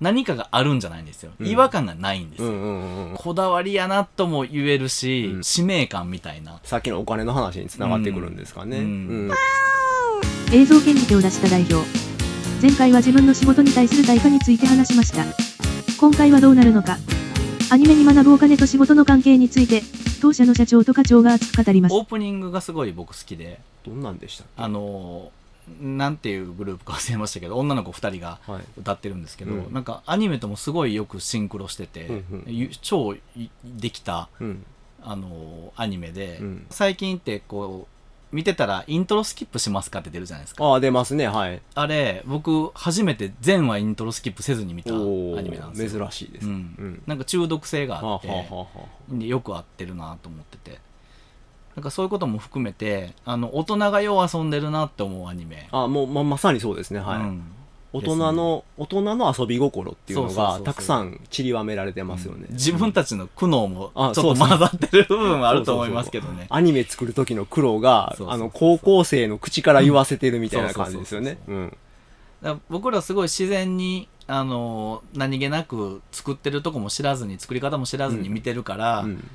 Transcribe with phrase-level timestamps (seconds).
[0.00, 1.32] 何かがあるんじゃないんですよ。
[1.38, 2.48] うん違和感がないんですよ。
[2.48, 2.68] うんうんう
[3.00, 6.58] んうんこだわりやなとも言えるし、うん使命感みたいな。
[6.64, 8.78] さっきのお金の話につながってくるんですかね。
[8.78, 9.30] ううんん
[10.52, 11.76] 映像権利手を出した代表。
[12.62, 15.24] 前回は自分の仕事に対する対価について話しました。
[15.98, 16.98] 今回はどうなるのか。
[17.70, 19.82] アニメに学ぶお金と仕事の関係について、
[20.20, 21.94] 当社の社長と課長が熱く語ります。
[21.94, 24.62] オープニングがすごい僕好きで、どんなんでしたっけ？
[24.62, 25.39] あのー
[25.80, 28.62] なんていうグループか忘れましたけど、女の子2人がはい。
[28.78, 32.14] 歌ってるんですけど、うんなんかアニメともすごいよくシンクロしてて、うん
[32.46, 33.20] うんゆ超い
[33.64, 34.64] できた、うん。
[35.02, 37.86] あのーアニメで、うん最近ってこ
[38.32, 40.64] う、見てたらイントロスキップしますかって出るじゃないですか。
[40.64, 41.26] ああ、出ますね。
[41.26, 41.60] はい。
[41.74, 46.06] あれ、僕、初めて全話イントロスキップせずに見たアおニメなんですよ。
[46.06, 46.46] 珍しいです。
[46.46, 47.02] ううんん。
[47.08, 48.68] なんか中毒性がはあはあって、あはあは
[49.08, 50.78] でよく合ってるなと思ってて。
[51.76, 55.68] なんかそういうことも含めて、あの、大人がよう遊んでるなって思うアニメ。
[55.70, 55.84] あ。
[55.84, 57.00] あもうままさにそうですね。
[57.00, 57.20] はい。
[57.20, 57.42] うん
[57.92, 62.46] 大人の、大人の遊び心っていうのがたくさん散りばめられてますよね。
[62.50, 66.46] 自分たちの苦悩もあちょっと混ざってる部分はあると思いますけどね。
[66.50, 71.38] アニメ作る時の苦労があの高校生の口から言わせてるみたいな感じですよね。
[71.48, 71.76] うん。
[72.42, 79.30] だから僕らすごい自然に、あのー何気なく作ってるとこも知らずに、作り方も知らずに見てるから、うん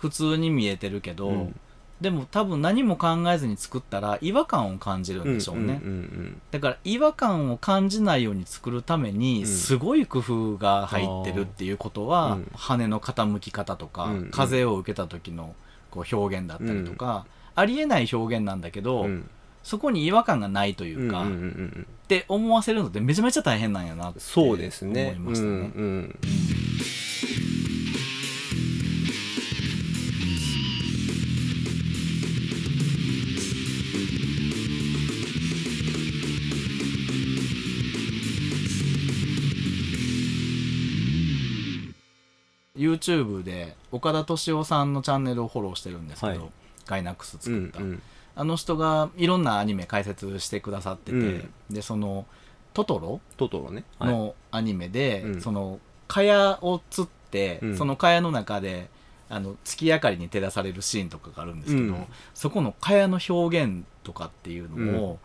[0.00, 1.60] 普通に見えてるけど、うん
[2.00, 5.80] でも多分何も考えずに作ったら違和感を感じるんでしょうね。
[5.82, 9.46] うんうんだから違和感を感じないように作るためうにん。
[9.46, 12.50] すごい工夫が入ってるっていうことは、うん。
[12.54, 15.54] 羽の傾き方とか、うん風を受けた時の
[15.90, 19.06] こう表現だったりとか、ありえない表現なんだけど、うん。
[19.06, 19.30] うん
[19.62, 21.46] そこに違和感がないというか、うんうんうんうっ
[21.80, 21.86] ん。
[22.08, 25.08] て思わせるのってめちゃめちゃ大変なんやなってそうですね。
[25.08, 25.70] 思いましたね。
[42.80, 46.50] YouTube で岡田敏夫さんのチャンネルをフォローしてるんですけど、はい。
[46.86, 48.02] ガイナックスうん作った、うん
[48.36, 51.50] あの人がいろんなアニメ解説してくださってて、うん。
[51.68, 52.24] でその
[52.72, 53.84] トトロトトロね。
[53.98, 54.10] はい。
[54.10, 55.40] のアニメで、うん。
[55.42, 55.78] その
[56.08, 57.76] 蚊帳を釣って、うん。
[57.76, 58.88] その蚊帳の中で
[59.28, 62.06] あの月明かりに照らされるシーンとかがあるんですけど、うん。
[62.32, 65.18] そこの蚊帳の表現とかっていうのを、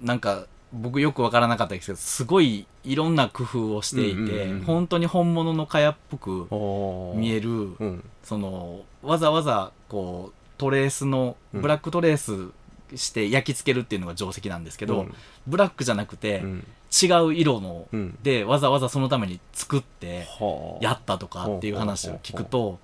[0.00, 4.64] なんか僕よくわからなかったですけどすごいいろんな工夫をしていて、うんうんうん。
[4.64, 6.48] 本当に本物の蚊帳っぽく
[7.16, 8.04] 見える、うん。
[8.22, 11.62] そのわざわざこうトレースのうん。
[11.62, 12.50] ブラックトレース
[12.96, 15.14] して焼き付けるっていうのが定石なんですけど、うん。
[15.46, 16.66] ブラックじゃなくて、うん。
[17.02, 18.18] 違う色のうん。
[18.22, 22.78] でわざわざそのために作ってはあやったとかっていう話を聞くと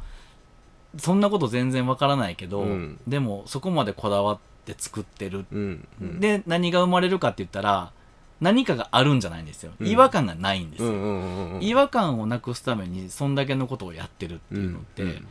[0.98, 3.00] そんなこと全然わからないけど、うん。
[3.06, 4.38] でもそこまでこだわっ
[4.74, 6.20] て作ってる、うんうん。
[6.20, 7.92] で何が生まれるかって言ったら
[8.40, 9.72] 何かがあるんじゃないんですよ。
[9.78, 9.86] うん。
[9.86, 11.62] 違和感がないんですよ、うんうんうんうん。
[11.62, 15.26] 違和感をなくすためにそんだけのことをやってるっていうのって、うん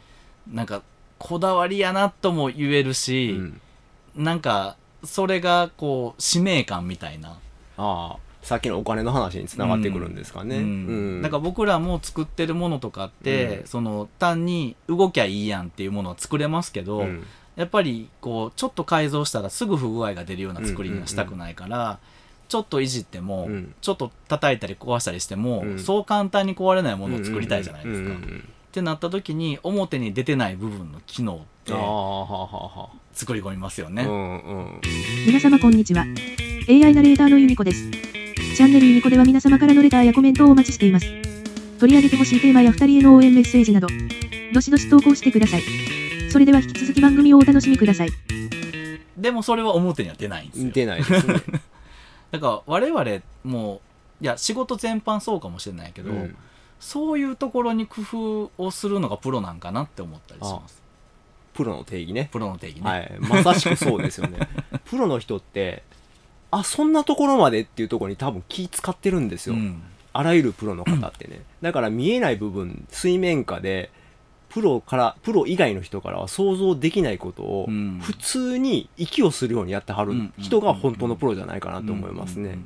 [0.52, 0.82] なんか
[1.20, 3.62] こだわりやなとも言えるし、うん。
[4.16, 7.38] なんかそれがこう使命感みたいな。
[7.78, 10.58] ああさっきのお金の話につながってくるんですかね。
[10.58, 10.64] うん。
[10.64, 10.66] う
[11.20, 11.22] ん。
[11.22, 13.68] だから僕らも作ってるものとかって、うん。
[13.68, 17.24] その単に動きゃいいやんっていうものは作れますけど、うん
[17.60, 22.00] やっぱりこうちょっと改造したらすぐ不具合が出るような作りにはしたくないから、
[22.48, 28.14] ちょっといじっても、うんちょっと叩いたり壊したりしても、うんそう簡単に壊れないものを作りたいじゃないですか。
[28.14, 31.74] ってなった時に表に出てない部分の機能って
[33.14, 33.90] 作り込みますよあ。
[33.90, 34.08] ね。
[35.28, 36.06] 皆様こんにちは。
[36.70, 37.92] AI ナレーターのユニコです。
[38.56, 41.08] チャンネルユニコでは皆様からのレターやコメントをお待ちしています。
[41.78, 43.88] 取り上げてほしいテーマや二人への応援メッセージなど、
[44.54, 45.89] どしどし投稿してください。
[46.32, 48.10] それでは引き続き番組をお楽しみください。
[49.18, 50.72] でもそれは表には出ないんですよ。
[50.72, 51.34] 出ないですね。
[52.32, 53.82] だから我々も
[54.22, 56.36] いや仕事全般そうかもしれないけど、うん
[56.80, 60.82] そういうところに工夫をするのがプロなんかなって思ったりします。
[61.54, 62.30] プロの定義ね。
[62.32, 62.90] プロの定義ね。
[62.90, 63.18] はい。
[63.20, 64.48] まさしくそうですよね。
[64.90, 65.84] プロの人って、
[66.52, 69.56] あ、そんなところまでっていうところに多分気使ってるんですよ。
[69.56, 71.44] うんあらゆるプロの方ってね。
[71.62, 73.92] だから見えない部分、水面下で、
[74.50, 80.34] プロから、プロ以外の人からは想像できないことをうん、普通に息をするようにやってはるうん。
[80.40, 82.58] 人が本当のプロじゃないかなと思いますね。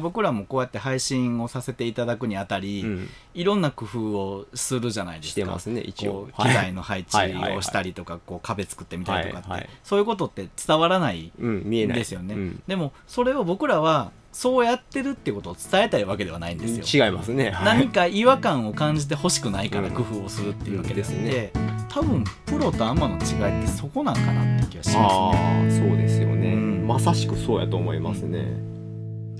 [0.00, 3.08] 僕らもこうやって配信をさせていただくにあたり、うん。
[3.34, 5.30] いろんな工夫をするじゃないですか。
[5.30, 6.28] してますね、一応。
[6.36, 7.16] 機材の配置
[7.56, 9.60] をしたりとか、こう壁作ってみたりとかって、はい。
[9.60, 9.70] はい。
[9.84, 11.96] そういうことって伝わらないうん、見えない。
[11.96, 12.34] んですよね。
[12.34, 12.62] うん。
[12.66, 17.06] でもそれを僕らはそうやってるってことを伝えたいわけではないんですよ。
[17.06, 17.52] 違いますね。
[17.52, 21.54] はい何か違和感を感じてほしくないから工夫をするっていうわけですので、
[21.88, 24.98] 多分プロとアマの違いってそこなんかなって気がしますあ
[25.32, 25.68] ね。
[25.68, 26.52] あ、そうですよね。
[26.52, 28.44] うんまさしくそうやと思いますね。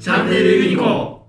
[0.00, 1.25] チャンネルユニコーン